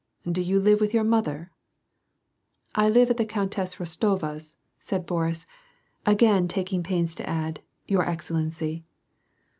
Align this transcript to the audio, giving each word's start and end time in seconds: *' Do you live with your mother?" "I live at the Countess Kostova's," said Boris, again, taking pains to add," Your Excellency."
*' 0.19 0.23
Do 0.25 0.41
you 0.41 0.59
live 0.59 0.81
with 0.81 0.95
your 0.95 1.03
mother?" 1.03 1.51
"I 2.73 2.89
live 2.89 3.11
at 3.11 3.17
the 3.17 3.23
Countess 3.23 3.75
Kostova's," 3.75 4.57
said 4.79 5.05
Boris, 5.05 5.45
again, 6.07 6.47
taking 6.47 6.81
pains 6.81 7.13
to 7.13 7.29
add," 7.29 7.61
Your 7.87 8.09
Excellency." 8.09 8.83